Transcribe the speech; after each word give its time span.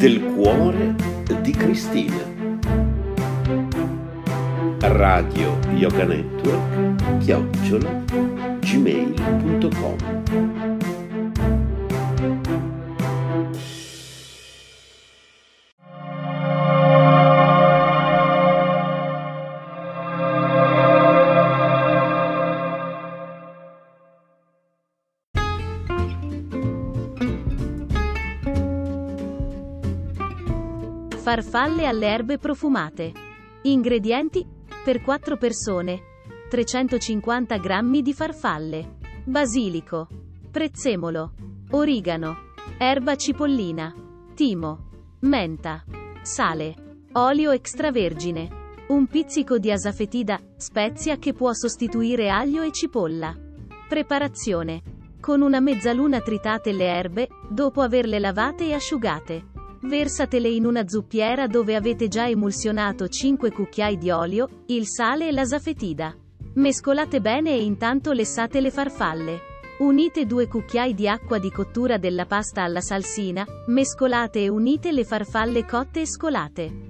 del 0.00 0.22
cuore 0.34 0.94
di 1.42 1.52
Cristina. 1.52 2.24
Radio 4.78 5.58
Yoga 5.74 6.04
Network 6.06 7.18
chiocciola 7.18 8.02
gmail.com 8.60 9.98
Farfalle 31.20 31.86
alle 31.86 32.06
erbe 32.06 32.38
profumate. 32.38 33.12
Ingredienti: 33.64 34.44
per 34.82 35.02
4 35.02 35.36
persone: 35.36 36.00
350 36.48 37.58
g 37.58 38.00
di 38.00 38.14
farfalle, 38.14 38.96
basilico, 39.24 40.08
prezzemolo, 40.50 41.32
origano, 41.72 42.52
erba 42.78 43.16
cipollina, 43.16 43.94
timo, 44.34 44.88
menta, 45.20 45.84
sale, 46.22 47.02
olio 47.12 47.50
extravergine, 47.50 48.48
un 48.88 49.06
pizzico 49.06 49.58
di 49.58 49.70
asafetida, 49.70 50.40
spezia 50.56 51.18
che 51.18 51.34
può 51.34 51.52
sostituire 51.52 52.30
aglio 52.30 52.62
e 52.62 52.72
cipolla. 52.72 53.36
Preparazione: 53.86 54.82
con 55.20 55.42
una 55.42 55.60
mezzaluna 55.60 56.22
tritate 56.22 56.72
le 56.72 56.86
erbe, 56.86 57.28
dopo 57.50 57.82
averle 57.82 58.18
lavate 58.18 58.68
e 58.68 58.72
asciugate. 58.72 59.49
Versatele 59.82 60.48
in 60.48 60.66
una 60.66 60.86
zuppiera 60.86 61.46
dove 61.46 61.74
avete 61.74 62.06
già 62.06 62.28
emulsionato 62.28 63.08
5 63.08 63.50
cucchiai 63.50 63.96
di 63.96 64.10
olio, 64.10 64.64
il 64.66 64.86
sale 64.86 65.28
e 65.28 65.32
l'asafetida. 65.32 66.14
Mescolate 66.54 67.20
bene 67.20 67.52
e 67.52 67.62
intanto 67.62 68.12
lessate 68.12 68.60
le 68.60 68.70
farfalle. 68.70 69.40
Unite 69.78 70.26
2 70.26 70.48
cucchiai 70.48 70.92
di 70.92 71.08
acqua 71.08 71.38
di 71.38 71.50
cottura 71.50 71.96
della 71.96 72.26
pasta 72.26 72.62
alla 72.62 72.82
salsina, 72.82 73.46
mescolate 73.68 74.42
e 74.42 74.48
unite 74.50 74.92
le 74.92 75.04
farfalle 75.04 75.64
cotte 75.64 76.02
e 76.02 76.06
scolate. 76.06 76.89